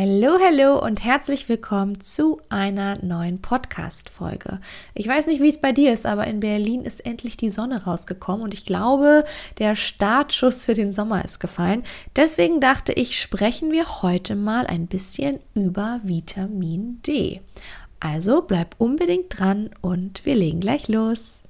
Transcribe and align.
Hallo, 0.00 0.38
hallo 0.40 0.78
und 0.78 1.02
herzlich 1.02 1.48
willkommen 1.48 2.00
zu 2.00 2.40
einer 2.50 3.04
neuen 3.04 3.42
Podcast-Folge. 3.42 4.60
Ich 4.94 5.08
weiß 5.08 5.26
nicht, 5.26 5.42
wie 5.42 5.48
es 5.48 5.60
bei 5.60 5.72
dir 5.72 5.92
ist, 5.92 6.06
aber 6.06 6.28
in 6.28 6.38
Berlin 6.38 6.84
ist 6.84 7.04
endlich 7.04 7.36
die 7.36 7.50
Sonne 7.50 7.82
rausgekommen 7.82 8.42
und 8.42 8.54
ich 8.54 8.64
glaube, 8.64 9.24
der 9.58 9.74
Startschuss 9.74 10.64
für 10.64 10.74
den 10.74 10.92
Sommer 10.92 11.24
ist 11.24 11.40
gefallen. 11.40 11.82
Deswegen 12.14 12.60
dachte 12.60 12.92
ich, 12.92 13.20
sprechen 13.20 13.72
wir 13.72 14.00
heute 14.00 14.36
mal 14.36 14.68
ein 14.68 14.86
bisschen 14.86 15.40
über 15.54 15.98
Vitamin 16.04 17.02
D. 17.04 17.40
Also 17.98 18.42
bleib 18.42 18.76
unbedingt 18.78 19.36
dran 19.36 19.70
und 19.80 20.24
wir 20.24 20.36
legen 20.36 20.60
gleich 20.60 20.86
los. 20.86 21.42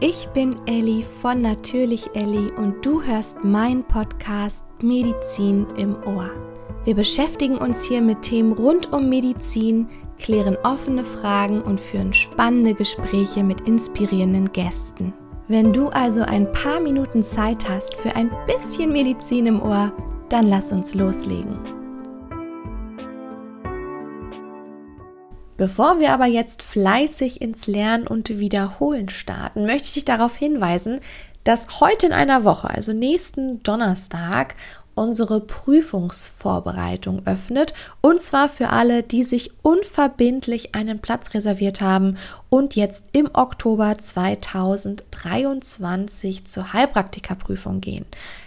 Ich 0.00 0.26
bin 0.34 0.56
Elli 0.66 1.04
von 1.20 1.40
Natürlich 1.40 2.10
Elli 2.14 2.50
und 2.56 2.84
du 2.84 3.00
hörst 3.04 3.44
meinen 3.44 3.84
Podcast 3.84 4.64
Medizin 4.80 5.68
im 5.76 5.94
Ohr. 6.02 6.51
Wir 6.84 6.96
beschäftigen 6.96 7.58
uns 7.58 7.84
hier 7.84 8.00
mit 8.00 8.22
Themen 8.22 8.52
rund 8.52 8.92
um 8.92 9.08
Medizin, 9.08 9.88
klären 10.18 10.56
offene 10.64 11.04
Fragen 11.04 11.62
und 11.62 11.80
führen 11.80 12.12
spannende 12.12 12.74
Gespräche 12.74 13.44
mit 13.44 13.60
inspirierenden 13.62 14.50
Gästen. 14.50 15.12
Wenn 15.46 15.72
du 15.72 15.88
also 15.88 16.22
ein 16.22 16.50
paar 16.50 16.80
Minuten 16.80 17.22
Zeit 17.22 17.68
hast 17.68 17.94
für 17.94 18.16
ein 18.16 18.30
bisschen 18.46 18.90
Medizin 18.90 19.46
im 19.46 19.62
Ohr, 19.62 19.92
dann 20.28 20.46
lass 20.46 20.72
uns 20.72 20.94
loslegen. 20.94 21.56
Bevor 25.56 26.00
wir 26.00 26.12
aber 26.12 26.26
jetzt 26.26 26.64
fleißig 26.64 27.40
ins 27.40 27.68
Lernen 27.68 28.08
und 28.08 28.28
Wiederholen 28.40 29.08
starten, 29.08 29.66
möchte 29.66 29.84
ich 29.84 29.94
dich 29.94 30.04
darauf 30.04 30.34
hinweisen, 30.34 30.98
dass 31.44 31.80
heute 31.80 32.06
in 32.06 32.12
einer 32.12 32.44
Woche, 32.44 32.70
also 32.70 32.92
nächsten 32.92 33.62
Donnerstag, 33.62 34.56
unsere 34.94 35.40
Prüfungsvorbereitung 35.40 37.26
öffnet. 37.26 37.74
Und 38.00 38.20
zwar 38.20 38.48
für 38.48 38.68
alle, 38.70 39.02
die 39.02 39.24
sich 39.24 39.50
unverbindlich 39.62 40.72
einen 40.74 41.00
Platz 41.00 41.34
reserviert 41.34 41.80
haben 41.80 42.16
und 42.48 42.76
jetzt 42.76 43.06
im 43.12 43.28
Oktober 43.32 43.98
2023 43.98 46.44
zur 46.44 46.72
Heilpraktikerprüfung 46.72 47.80
gehen. 47.80 48.06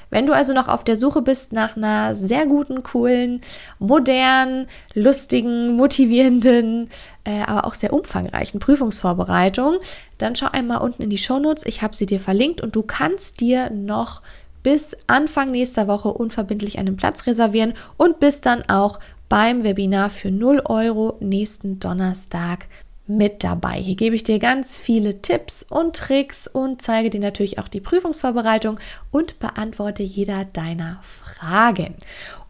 Wenn 0.10 0.28
du 0.28 0.34
also 0.34 0.54
noch 0.54 0.68
auf 0.68 0.84
der 0.84 0.98
Suche 0.98 1.22
bist 1.22 1.52
nach 1.52 1.76
einer 1.76 2.16
sehr 2.16 2.46
guten, 2.46 2.84
coolen, 2.84 3.42
modernen, 3.80 4.68
lustigen, 4.94 5.76
motivierenden, 5.76 6.90
äh, 7.26 7.42
aber 7.46 7.66
auch 7.66 7.74
sehr 7.74 7.92
umfangreichen 7.92 8.60
Prüfungsvorbereitung, 8.60 9.78
dann 10.18 10.36
schau 10.36 10.48
einmal 10.52 10.78
unten 10.78 11.02
in 11.02 11.10
die 11.10 11.18
Shownotes. 11.18 11.66
Ich 11.66 11.82
habe 11.82 11.96
sie 11.96 12.06
dir 12.06 12.20
verlinkt 12.20 12.62
und 12.62 12.76
du 12.76 12.84
kannst 12.84 13.42
dir 13.42 13.70
noch 13.72 14.22
bis 14.66 14.98
Anfang 15.06 15.52
nächster 15.52 15.88
Woche 15.88 16.08
unverbindlich 16.08 16.80
einen 16.80 16.96
Platz 16.96 17.28
reservieren 17.28 17.76
und 17.98 18.20
bist 18.20 18.48
dann 18.48 18.68
auch 18.68 19.00
beim 19.30 19.64
Webinar 19.64 20.10
für 20.10 20.32
0 20.32 20.64
Euro 20.66 21.18
nächsten 21.20 21.80
Donnerstag 21.80 22.66
mit 23.06 23.44
dabei. 23.44 23.76
Hier 23.76 23.94
gebe 23.94 24.16
ich 24.16 24.24
dir 24.24 24.40
ganz 24.40 24.80
viele 24.80 25.22
Tipps 25.22 25.62
und 25.62 25.96
Tricks 25.96 26.48
und 26.48 26.82
zeige 26.82 27.12
dir 27.12 27.20
natürlich 27.20 27.60
auch 27.60 27.68
die 27.68 27.80
Prüfungsvorbereitung 27.80 28.80
und 29.12 29.38
beantworte 29.38 30.02
jeder 30.02 30.46
deiner 30.46 31.00
Fragen. 31.04 31.94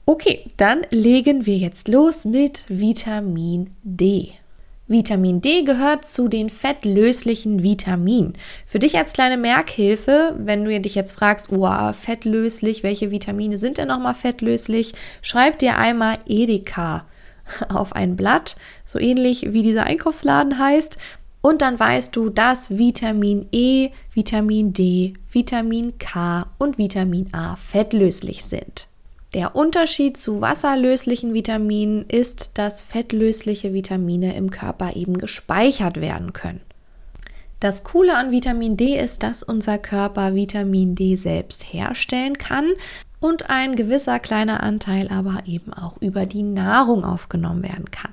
Okay, 0.06 0.46
dann 0.56 0.84
legen 0.92 1.46
wir 1.46 1.58
jetzt 1.58 1.90
los 1.90 2.24
mit 2.24 2.64
Vitamin 2.70 3.76
D. 3.84 4.32
Vitamin 4.88 5.42
D 5.42 5.64
gehört 5.64 6.06
zu 6.06 6.28
den 6.28 6.52
fettlöslichen 6.52 7.64
Vitaminen. 7.64 8.34
Für 8.68 8.78
dich 8.78 8.96
als 8.98 9.14
kleine 9.14 9.38
Merkhilfe, 9.38 10.36
wenn 10.38 10.64
du 10.64 10.80
dich 10.80 10.94
jetzt 10.94 11.14
fragst, 11.14 11.52
oh, 11.52 11.94
fettlöslich, 11.94 12.84
welche 12.84 13.10
Vitamine 13.10 13.58
sind 13.58 13.80
denn 13.80 13.88
nochmal 13.88 14.14
fettlöslich, 14.14 14.94
schreib 15.24 15.58
dir 15.58 15.78
einmal 15.78 16.20
Edeka 16.28 17.06
auf 17.70 17.94
ein 17.94 18.16
Blatt, 18.16 18.58
so 18.86 19.00
ähnlich 19.00 19.54
wie 19.54 19.64
dieser 19.64 19.86
Einkaufsladen 19.86 20.60
heißt. 20.60 21.00
Und 21.42 21.64
dann 21.64 21.80
weißt 21.80 22.16
du, 22.16 22.30
dass 22.30 22.78
Vitamin 22.78 23.48
E, 23.52 23.90
Vitamin 24.14 24.74
D, 24.74 25.14
Vitamin 25.32 25.98
K 25.98 26.46
und 26.60 26.78
Vitamin 26.78 27.34
A 27.34 27.56
fettlöslich 27.56 28.46
sind. 28.46 28.88
Der 29.36 29.54
Unterschied 29.54 30.16
zu 30.16 30.40
wasserlöslichen 30.40 31.34
Vitaminen 31.34 32.06
ist, 32.08 32.52
dass 32.54 32.84
fettlösliche 32.84 33.74
Vitamine 33.74 34.34
im 34.34 34.50
Körper 34.50 34.96
eben 34.96 35.18
gespeichert 35.18 36.00
werden 36.00 36.32
können. 36.32 36.62
Das 37.60 37.84
Coole 37.84 38.16
an 38.16 38.32
Vitamin 38.32 38.78
D 38.78 38.98
ist, 38.98 39.24
dass 39.24 39.44
unser 39.44 39.78
Körper 39.78 40.36
Vitamin 40.36 40.96
D 40.96 41.18
selbst 41.18 41.74
herstellen 41.74 42.38
kann 42.38 42.72
und 43.20 43.50
ein 43.50 43.76
gewisser 43.76 44.20
kleiner 44.20 44.64
Anteil 44.64 45.10
aber 45.10 45.40
eben 45.48 45.74
auch 45.74 45.98
über 46.02 46.26
die 46.26 46.44
Nahrung 46.44 47.04
aufgenommen 47.04 47.64
werden 47.64 47.92
kann. 47.92 48.12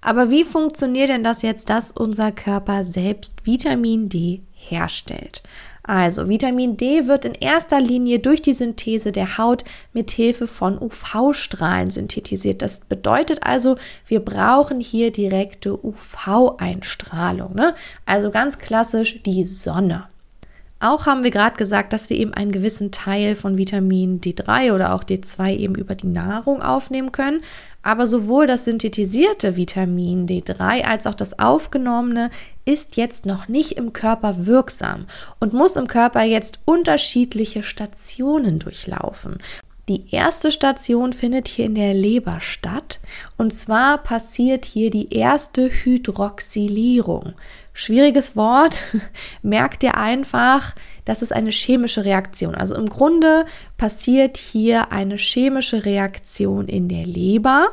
Aber 0.00 0.28
wie 0.28 0.42
funktioniert 0.42 1.08
denn 1.08 1.22
das 1.22 1.42
jetzt, 1.42 1.70
dass 1.70 1.92
unser 1.92 2.32
Körper 2.32 2.82
selbst 2.82 3.46
Vitamin 3.46 4.08
D 4.08 4.42
herstellt? 4.54 5.44
Also 5.86 6.30
Vitamin 6.30 6.78
D 6.78 7.06
wird 7.06 7.26
in 7.26 7.34
erster 7.34 7.78
Linie 7.78 8.18
durch 8.18 8.40
die 8.40 8.54
Synthese 8.54 9.12
der 9.12 9.36
Haut 9.36 9.64
mit 9.92 10.10
Hilfe 10.10 10.46
von 10.46 10.78
UV-Strahlen 10.80 11.90
synthetisiert. 11.90 12.62
Das 12.62 12.80
bedeutet 12.80 13.42
also, 13.42 13.76
wir 14.06 14.20
brauchen 14.20 14.80
hier 14.80 15.12
direkte 15.12 15.78
UV-Einstrahlung. 15.84 17.54
Ne? 17.54 17.74
Also 18.06 18.30
ganz 18.30 18.58
klassisch 18.58 19.22
die 19.24 19.44
Sonne. 19.44 20.08
Auch 20.84 21.06
haben 21.06 21.24
wir 21.24 21.30
gerade 21.30 21.56
gesagt, 21.56 21.94
dass 21.94 22.10
wir 22.10 22.18
eben 22.18 22.34
einen 22.34 22.52
gewissen 22.52 22.92
Teil 22.92 23.36
von 23.36 23.56
Vitamin 23.56 24.20
D3 24.20 24.74
oder 24.74 24.94
auch 24.94 25.02
D2 25.02 25.56
eben 25.56 25.76
über 25.76 25.94
die 25.94 26.08
Nahrung 26.08 26.60
aufnehmen 26.60 27.10
können. 27.10 27.40
Aber 27.82 28.06
sowohl 28.06 28.46
das 28.46 28.66
synthetisierte 28.66 29.56
Vitamin 29.56 30.26
D3 30.26 30.82
als 30.84 31.06
auch 31.06 31.14
das 31.14 31.38
aufgenommene 31.38 32.30
ist 32.66 32.98
jetzt 32.98 33.24
noch 33.24 33.48
nicht 33.48 33.78
im 33.78 33.94
Körper 33.94 34.44
wirksam 34.44 35.06
und 35.40 35.54
muss 35.54 35.76
im 35.76 35.86
Körper 35.86 36.22
jetzt 36.22 36.58
unterschiedliche 36.66 37.62
Stationen 37.62 38.58
durchlaufen. 38.58 39.38
Die 39.88 40.10
erste 40.10 40.50
Station 40.50 41.14
findet 41.14 41.48
hier 41.48 41.64
in 41.64 41.76
der 41.76 41.94
Leber 41.94 42.40
statt 42.40 43.00
und 43.38 43.54
zwar 43.54 43.96
passiert 43.98 44.66
hier 44.66 44.90
die 44.90 45.14
erste 45.14 45.70
Hydroxylierung. 45.70 47.32
Schwieriges 47.76 48.36
Wort, 48.36 48.82
merkt 49.42 49.82
ihr 49.82 49.96
einfach, 49.96 50.74
das 51.04 51.22
ist 51.22 51.32
eine 51.32 51.50
chemische 51.50 52.04
Reaktion. 52.04 52.54
Also 52.54 52.76
im 52.76 52.88
Grunde 52.88 53.44
passiert 53.76 54.36
hier 54.36 54.92
eine 54.92 55.16
chemische 55.16 55.84
Reaktion 55.84 56.68
in 56.68 56.88
der 56.88 57.04
Leber 57.04 57.70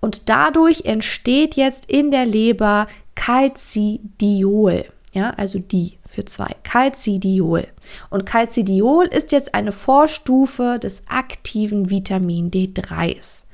und 0.00 0.28
dadurch 0.28 0.84
entsteht 0.84 1.56
jetzt 1.56 1.90
in 1.90 2.10
der 2.10 2.26
Leber 2.26 2.86
Calcidiol. 3.14 4.84
Ja, 5.18 5.30
also 5.36 5.58
die 5.58 5.98
für 6.08 6.24
zwei. 6.24 6.54
Calcidiol. 6.62 7.66
Und 8.08 8.24
Calcidiol 8.24 9.06
ist 9.06 9.32
jetzt 9.32 9.52
eine 9.52 9.72
Vorstufe 9.72 10.78
des 10.80 11.02
aktiven 11.08 11.90
Vitamin 11.90 12.52
D3s. 12.52 13.46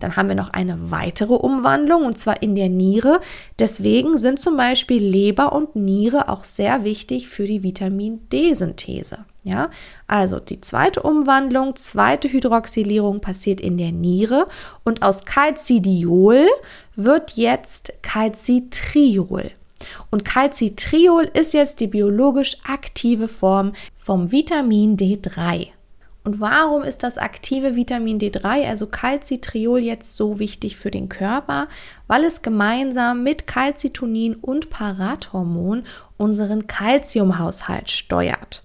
Dann 0.00 0.16
haben 0.16 0.26
wir 0.26 0.34
noch 0.34 0.50
eine 0.50 0.90
weitere 0.90 1.34
Umwandlung 1.34 2.06
und 2.06 2.18
zwar 2.18 2.42
in 2.42 2.56
der 2.56 2.68
Niere. 2.68 3.20
Deswegen 3.60 4.18
sind 4.18 4.40
zum 4.40 4.56
Beispiel 4.56 5.00
Leber 5.00 5.52
und 5.52 5.76
Niere 5.76 6.28
auch 6.28 6.42
sehr 6.42 6.82
wichtig 6.82 7.28
für 7.28 7.46
die 7.46 7.62
Vitamin 7.62 8.28
D-Synthese. 8.30 9.18
Ja, 9.44 9.70
also 10.08 10.40
die 10.40 10.60
zweite 10.60 11.02
Umwandlung, 11.02 11.76
zweite 11.76 12.32
Hydroxylierung 12.32 13.20
passiert 13.20 13.60
in 13.60 13.78
der 13.78 13.92
Niere 13.92 14.48
und 14.82 15.02
aus 15.02 15.24
Calcidiol 15.24 16.48
wird 16.96 17.32
jetzt 17.36 17.92
Calcitriol. 18.02 19.52
Und 20.10 20.24
Calcitriol 20.24 21.24
ist 21.32 21.54
jetzt 21.54 21.80
die 21.80 21.86
biologisch 21.86 22.56
aktive 22.64 23.28
Form 23.28 23.72
vom 23.96 24.32
Vitamin 24.32 24.96
D3. 24.96 25.68
Und 26.24 26.40
warum 26.40 26.82
ist 26.82 27.02
das 27.02 27.18
aktive 27.18 27.74
Vitamin 27.74 28.18
D3, 28.18 28.68
also 28.68 28.86
Calcitriol, 28.86 29.80
jetzt 29.80 30.16
so 30.16 30.38
wichtig 30.38 30.76
für 30.76 30.92
den 30.92 31.08
Körper? 31.08 31.66
Weil 32.06 32.24
es 32.24 32.42
gemeinsam 32.42 33.24
mit 33.24 33.48
Calcitonin 33.48 34.36
und 34.36 34.70
Parathormon 34.70 35.82
unseren 36.18 36.68
Calciumhaushalt 36.68 37.90
steuert. 37.90 38.62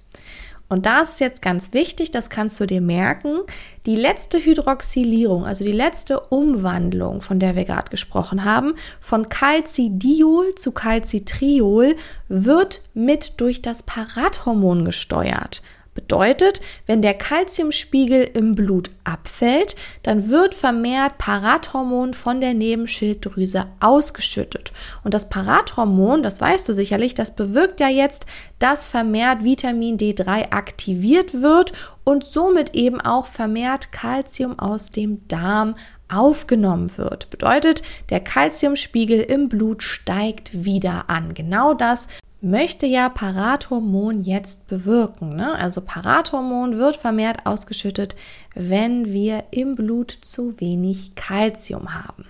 Und 0.70 0.86
da 0.86 1.02
ist 1.02 1.20
jetzt 1.22 1.42
ganz 1.42 1.74
wichtig, 1.74 2.12
das 2.12 2.30
kannst 2.30 2.60
du 2.60 2.66
dir 2.66 2.82
merken, 2.82 3.40
die 3.86 3.96
letzte 3.96 4.38
Hydroxylierung, 4.38 5.46
also 5.46 5.64
die 5.64 5.72
letzte 5.72 6.20
Umwandlung, 6.20 7.22
von 7.22 7.40
der 7.40 7.56
wir 7.56 7.64
gerade 7.64 7.90
gesprochen 7.90 8.44
haben, 8.44 8.76
von 9.00 9.30
Calcidiol 9.30 10.56
zu 10.56 10.74
Calcitriol, 10.74 11.96
wird 12.28 12.82
mit 12.94 13.40
durch 13.40 13.62
das 13.62 13.84
Parathormon 13.84 14.84
gesteuert. 14.84 15.62
Bedeutet, 15.98 16.62
wenn 16.86 17.02
der 17.02 17.16
Kalziumspiegel 17.16 18.30
im 18.36 18.54
Blut 18.54 18.92
abfällt, 19.04 19.76
dann 20.04 20.30
wird 20.30 20.54
vermehrt 20.54 21.18
Parathormon 21.18 22.14
von 22.14 22.40
der 22.40 22.54
Nebenschilddrüse 22.54 23.66
ausgeschüttet. 23.80 24.72
Und 25.04 25.16
das 25.16 25.28
Parathormon, 25.28 26.22
das 26.22 26.40
weißt 26.40 26.70
du 26.70 26.74
sicherlich, 26.74 27.16
das 27.16 27.36
bewirkt 27.36 27.80
ja 27.80 27.90
jetzt, 27.90 28.28
dass 28.60 28.86
vermehrt 28.86 29.44
Vitamin 29.44 29.98
D3 29.98 30.52
aktiviert 30.52 31.42
wird 31.42 31.74
und 32.04 32.24
somit 32.24 32.76
eben 32.76 33.02
auch 33.02 33.26
vermehrt 33.26 33.92
Kalzium 33.92 34.60
aus 34.60 34.92
dem 34.92 35.28
Darm 35.28 35.74
aufgenommen 36.10 36.92
wird. 36.96 37.32
Bedeutet, 37.32 37.82
der 38.12 38.20
Kalziumspiegel 38.20 39.20
im 39.20 39.50
Blut 39.50 39.82
steigt 39.82 40.64
wieder 40.64 41.06
an. 41.10 41.34
Genau 41.34 41.74
das 41.74 42.08
möchte 42.42 42.86
ja 42.86 43.10
Parathormon 43.10 44.24
jetzt 44.24 44.68
bewirken. 44.68 45.36
Ne? 45.36 45.56
Also 45.56 45.82
Parathormon 45.82 46.78
wird 46.78 46.96
vermehrt 46.98 47.46
ausgeschüttet, 47.46 48.16
wenn 48.54 49.12
wir 49.12 49.46
im 49.52 49.76
Blut 49.76 50.12
zu 50.12 50.60
wenig 50.60 51.16
Kalzium 51.16 51.94
haben. 51.94 52.26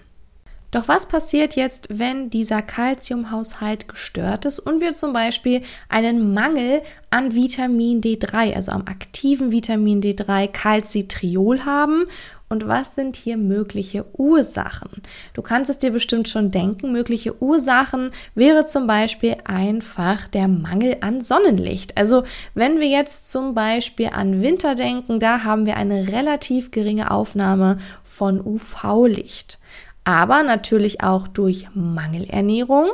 Doch 0.72 0.88
was 0.88 1.08
passiert 1.08 1.56
jetzt, 1.56 1.88
wenn 1.90 2.30
dieser 2.30 2.62
Kalziumhaushalt 2.62 3.88
gestört 3.88 4.46
ist 4.46 4.60
und 4.60 4.81
wir 4.81 4.94
zum 4.94 5.14
Beispiel 5.14 5.62
einen 5.88 6.34
Mangel 6.34 6.81
an 7.10 7.34
Vitamin 7.34 8.02
D3, 8.02 8.54
also 8.54 8.74
am 8.74 8.81
aktiven 8.81 9.52
Vitamin 9.52 10.02
D3 10.02 10.50
Calcitriol 10.50 11.64
haben 11.64 12.06
und 12.50 12.68
was 12.68 12.96
sind 12.96 13.18
hier 13.18 13.36
mögliche 13.36 14.06
Ursachen? 14.14 14.90
Du 15.34 15.42
kannst 15.42 15.69
es 15.69 15.80
dir 15.80 15.92
bestimmt 15.92 16.30
schon 16.30 16.50
denken. 16.50 16.94
Mögliche 16.94 17.42
Ursachen 17.42 18.12
wäre 18.36 18.66
zum 18.66 18.88
Beispiel 18.88 19.36
einfach 19.44 20.30
der 20.30 20.48
Mangel 20.48 20.98
an 21.02 21.22
Sonnenlicht. 21.22 21.98
Also 21.98 22.24
wenn 22.54 22.80
wir 22.80 22.88
jetzt 22.88 23.30
zum 23.30 23.54
Beispiel 23.54 24.12
an 24.14 24.42
Winter 24.42 24.75
denken, 24.75 25.19
da 25.19 25.44
haben 25.44 25.66
wir 25.66 25.75
eine 25.75 26.08
relativ 26.08 26.72
geringe 26.72 27.12
Aufnahme 27.12 27.80
von 28.04 28.40
UV-Licht. 28.40 29.60
Aber 30.07 30.42
natürlich 30.42 31.04
auch 31.04 31.27
durch 31.27 31.68
Mangelernährung, 31.74 32.92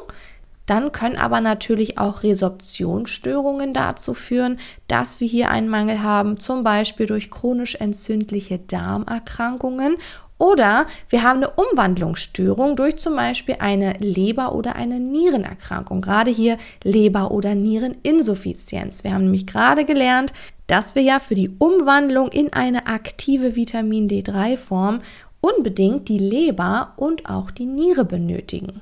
dann 0.66 0.92
können 0.92 1.16
aber 1.16 1.42
natürlich 1.42 2.00
auch 2.00 2.24
Resorptionsstörungen 2.24 3.72
dazu 3.72 4.16
führen, 4.16 4.58
dass 4.88 5.20
wir 5.20 5.28
hier 5.28 5.52
einen 5.52 5.70
Mangel 5.70 6.02
haben, 6.02 6.40
zum 6.40 6.64
Beispiel 6.64 7.06
durch 7.06 7.30
chronisch 7.30 7.76
entzündliche 7.76 8.58
Darmerkrankungen 8.58 9.98
oder 10.40 10.88
wir 11.10 11.22
haben 11.22 11.38
eine 11.38 11.52
Umwandlungsstörung 11.52 12.76
durch 12.76 12.98
zum 12.98 13.16
Beispiel 13.16 13.58
eine 13.60 13.94
Leber- 14.00 14.56
oder 14.56 14.76
eine 14.76 15.00
Nierenerkrankung. 15.00 16.02
Gerade 16.02 16.32
hier 16.32 16.58
Leber- 16.84 17.30
oder 17.30 17.54
Niereninsuffizienz. 17.54 19.04
Wir 19.04 19.14
haben 19.14 19.26
nämlich 19.26 19.46
gerade 19.46 19.86
gelernt, 19.86 20.34
dass 20.66 20.96
wir 20.96 21.04
ja 21.04 21.20
für 21.20 21.36
die 21.36 21.52
Umwandlung 21.60 22.30
in 22.30 22.52
eine 22.52 22.88
aktive 22.88 23.56
Vitamin 23.56 24.10
D3-Form 24.10 25.02
unbedingt 25.44 26.08
die 26.08 26.20
Leber 26.20 26.94
und 26.96 27.30
auch 27.30 27.52
die 27.52 27.66
Niere 27.66 28.06
benötigen. 28.06 28.80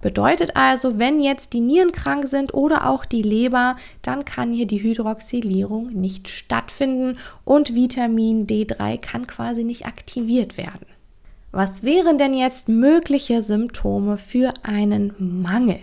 Bedeutet 0.00 0.54
also, 0.54 1.00
wenn 1.00 1.20
jetzt 1.20 1.52
die 1.52 1.60
Nieren 1.60 1.90
krank 1.90 2.28
sind 2.28 2.54
oder 2.54 2.88
auch 2.88 3.04
die 3.04 3.22
Leber, 3.22 3.74
dann 4.02 4.24
kann 4.24 4.52
hier 4.52 4.66
die 4.66 4.80
Hydroxylierung 4.80 5.88
nicht 5.88 6.28
stattfinden 6.28 7.18
und 7.44 7.74
Vitamin 7.74 8.46
D3 8.46 8.98
kann 8.98 9.26
quasi 9.26 9.64
nicht 9.64 9.84
aktiviert 9.84 10.56
werden. 10.56 10.86
Was 11.50 11.82
wären 11.82 12.18
denn 12.18 12.34
jetzt 12.34 12.68
mögliche 12.68 13.42
Symptome 13.42 14.16
für 14.16 14.54
einen 14.62 15.12
Mangel? 15.42 15.80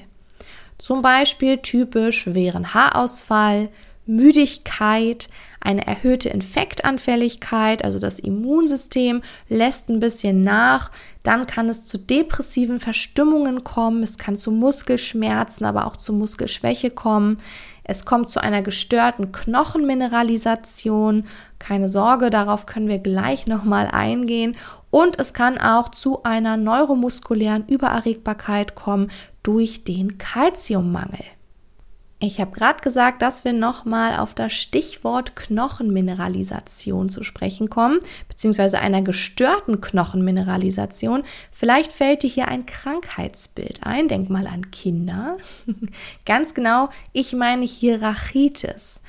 Zum 0.78 1.02
Beispiel 1.02 1.58
typisch 1.58 2.28
wären 2.28 2.74
Haarausfall, 2.74 3.68
Müdigkeit, 4.06 5.30
eine 5.60 5.88
erhöhte 5.88 6.30
Infektanfälligkeit, 6.30 7.84
also 7.84 8.00
das 8.00 8.20
Immunsystem 8.20 9.22
lässt 9.48 9.90
ein 9.90 10.00
bisschen 10.00 10.44
nach, 10.44 10.92
dann 11.24 11.48
kann 11.48 11.70
es 11.70 11.86
zu 11.86 11.98
depressiven 11.98 12.80
Verstimmungen 12.80 13.64
kommen, 13.64 14.04
es 14.04 14.18
kann 14.18 14.36
zu 14.36 14.52
Muskelschmerzen, 14.52 15.66
aber 15.66 15.88
auch 15.88 15.96
zu 15.96 16.12
Muskelschwäche 16.12 16.90
kommen. 16.90 17.40
Es 17.86 18.06
kommt 18.06 18.30
zu 18.30 18.42
einer 18.42 18.62
gestörten 18.62 19.32
Knochenmineralisation. 19.32 21.26
Keine 21.60 21.90
Sorge, 21.90 22.30
darauf 22.30 22.66
können 22.66 22.88
wir 22.88 23.00
gleich 23.00 23.46
nochmal 23.46 23.90
eingehen. 23.92 24.56
Und 24.90 25.20
es 25.20 25.34
kann 25.34 25.58
auch 25.58 25.90
zu 25.90 26.24
einer 26.24 26.56
neuromuskulären 26.56 27.68
Übererregbarkeit 27.68 28.76
kommen 28.76 29.12
durch 29.44 29.84
den 29.84 30.18
Kalziummangel. 30.18 31.26
Ich 32.25 32.40
habe 32.40 32.52
gerade 32.52 32.81
gesagt, 32.81 33.22
dass 33.22 33.44
wir 33.44 33.52
nochmal 33.52 34.18
auf 34.18 34.34
das 34.34 34.54
Stichwort 34.54 35.36
Knochenmineralisation 35.36 37.10
zu 37.10 37.22
sprechen 37.25 37.70
kommen, 37.70 38.00
beziehungsweise 38.30 38.80
einer 38.80 39.02
gestörten 39.02 39.81
Knochenmineralisation. 39.81 41.24
Vielleicht 41.52 41.92
fällt 41.92 42.24
dir 42.24 42.30
hier 42.30 42.48
ein 42.48 42.66
Krankheitsbild 42.66 43.81
ein. 43.84 44.08
Denk 44.08 44.30
mal 44.30 44.48
an 44.48 44.72
Kinder. 44.72 45.36
Ganz 46.25 46.54
genau, 46.54 46.88
ich 47.12 47.34
meine 47.34 47.66
hier 47.66 48.02
Rachitis. 48.02 49.02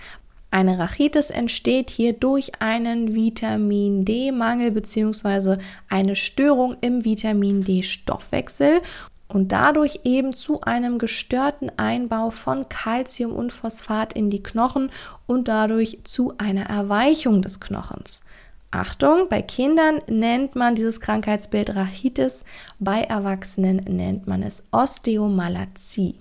Eine 0.51 0.81
Rachitis 0.81 1.31
entsteht 1.31 1.91
hier 1.91 2.15
durch 2.15 2.61
einen 2.61 3.15
Vitamin 3.15 4.05
D-Mangel 4.05 4.73
beziehungsweise 4.73 5.59
eine 5.89 6.17
Störung 6.17 6.77
im 6.81 7.05
Vitamin 7.05 7.63
D-Stoffwechsel 7.63 8.81
und 9.29 9.53
dadurch 9.53 10.01
eben 10.05 10.35
zu 10.35 10.61
einem 10.63 10.99
gestörten 10.99 11.71
Einbau 11.77 12.31
von 12.31 12.69
Calcium 12.69 13.33
und 13.33 13.53
Phosphat 13.53 14.13
in 14.13 14.31
die 14.31 14.43
Knochen 14.43 14.91
und 15.27 15.49
dadurch 15.49 15.99
zu 16.05 16.35
einer 16.39 16.67
Erweichung 16.67 17.43
des 17.43 17.61
Knochens. 17.61 18.23
Achtung, 18.71 19.29
bei 19.29 19.41
Kindern 19.41 20.01
nennt 20.09 20.57
man 20.57 20.75
dieses 20.75 21.01
Krankheitsbild 21.01 21.77
Rachitis, 21.77 22.45
bei 22.81 23.03
Erwachsenen 23.03 23.77
nennt 23.89 24.27
man 24.27 24.43
es 24.43 24.65
Osteomalazie. 24.73 26.17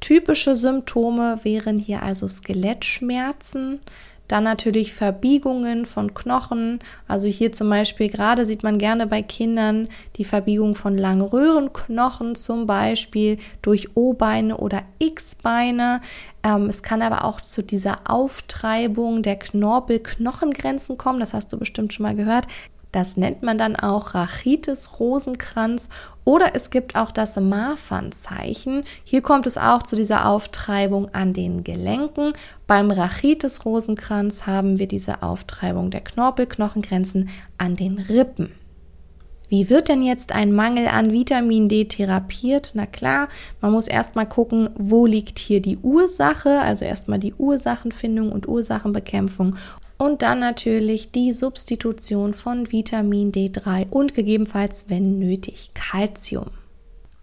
Typische 0.00 0.56
Symptome 0.56 1.38
wären 1.44 1.78
hier 1.78 2.02
also 2.02 2.26
Skelettschmerzen, 2.26 3.80
dann 4.32 4.44
natürlich 4.44 4.94
Verbiegungen 4.94 5.84
von 5.84 6.14
Knochen. 6.14 6.78
Also 7.06 7.28
hier 7.28 7.52
zum 7.52 7.68
Beispiel 7.68 8.08
gerade 8.08 8.46
sieht 8.46 8.62
man 8.62 8.78
gerne 8.78 9.06
bei 9.06 9.20
Kindern 9.20 9.88
die 10.16 10.24
Verbiegung 10.24 10.74
von 10.74 10.96
Langröhrenknochen 10.96 12.34
zum 12.34 12.66
Beispiel 12.66 13.36
durch 13.60 13.94
O-Beine 13.94 14.56
oder 14.56 14.84
X-Beine. 14.98 16.00
Ähm, 16.42 16.70
es 16.70 16.82
kann 16.82 17.02
aber 17.02 17.26
auch 17.26 17.42
zu 17.42 17.62
dieser 17.62 18.10
Auftreibung 18.10 19.22
der 19.22 19.36
Knorpel-Knochengrenzen 19.36 20.96
kommen. 20.96 21.20
Das 21.20 21.34
hast 21.34 21.52
du 21.52 21.58
bestimmt 21.58 21.92
schon 21.92 22.04
mal 22.04 22.16
gehört. 22.16 22.46
Das 22.92 23.16
nennt 23.16 23.42
man 23.42 23.56
dann 23.56 23.74
auch 23.74 24.14
Rachitis 24.14 25.00
Rosenkranz 25.00 25.88
oder 26.24 26.54
es 26.54 26.70
gibt 26.70 26.94
auch 26.94 27.10
das 27.10 27.36
Marfan-Zeichen. 27.36 28.84
Hier 29.02 29.22
kommt 29.22 29.46
es 29.46 29.56
auch 29.56 29.82
zu 29.82 29.96
dieser 29.96 30.28
Auftreibung 30.28 31.12
an 31.14 31.32
den 31.32 31.64
Gelenken. 31.64 32.34
Beim 32.66 32.90
Rachitis 32.90 33.64
Rosenkranz 33.64 34.46
haben 34.46 34.78
wir 34.78 34.86
diese 34.86 35.22
Auftreibung 35.22 35.90
der 35.90 36.02
Knorpelknochengrenzen 36.02 37.30
an 37.56 37.76
den 37.76 37.98
Rippen. 37.98 38.52
Wie 39.48 39.68
wird 39.68 39.88
denn 39.88 40.02
jetzt 40.02 40.32
ein 40.32 40.52
Mangel 40.52 40.88
an 40.88 41.12
Vitamin 41.12 41.68
D 41.68 41.84
therapiert? 41.84 42.70
Na 42.72 42.86
klar, 42.86 43.28
man 43.60 43.72
muss 43.72 43.86
erstmal 43.86 44.26
gucken, 44.26 44.70
wo 44.76 45.04
liegt 45.04 45.38
hier 45.38 45.60
die 45.60 45.76
Ursache, 45.76 46.60
also 46.60 46.86
erstmal 46.86 47.18
die 47.18 47.34
Ursachenfindung 47.34 48.32
und 48.32 48.48
Ursachenbekämpfung 48.48 49.56
und 50.02 50.22
dann 50.22 50.40
natürlich 50.40 51.12
die 51.12 51.32
Substitution 51.32 52.34
von 52.34 52.72
Vitamin 52.72 53.30
D3 53.30 53.88
und 53.88 54.14
gegebenenfalls, 54.14 54.86
wenn 54.88 55.20
nötig, 55.20 55.70
Calcium. 55.74 56.50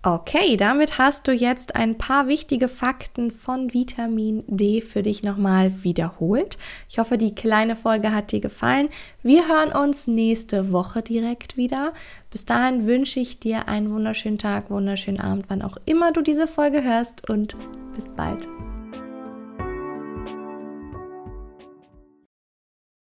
Okay, 0.01 0.55
damit 0.55 0.97
hast 0.97 1.27
du 1.27 1.33
jetzt 1.33 1.75
ein 1.75 1.97
paar 1.97 2.29
wichtige 2.29 2.69
Fakten 2.69 3.31
von 3.31 3.73
Vitamin 3.73 4.45
D 4.47 4.79
für 4.79 5.01
dich 5.01 5.23
nochmal 5.23 5.83
wiederholt. 5.83 6.57
Ich 6.87 6.99
hoffe, 6.99 7.17
die 7.17 7.35
kleine 7.35 7.75
Folge 7.75 8.13
hat 8.13 8.31
dir 8.31 8.39
gefallen. 8.39 8.87
Wir 9.23 9.49
hören 9.49 9.73
uns 9.73 10.07
nächste 10.07 10.71
Woche 10.71 11.01
direkt 11.01 11.57
wieder. 11.57 11.91
Bis 12.31 12.45
dahin 12.45 12.87
wünsche 12.87 13.19
ich 13.19 13.41
dir 13.41 13.67
einen 13.67 13.91
wunderschönen 13.91 14.37
Tag, 14.37 14.69
wunderschönen 14.69 15.19
Abend, 15.19 15.47
wann 15.49 15.63
auch 15.63 15.75
immer 15.83 16.13
du 16.13 16.21
diese 16.21 16.47
Folge 16.47 16.81
hörst 16.81 17.29
und 17.29 17.57
bis 17.93 18.07
bald. 18.15 18.47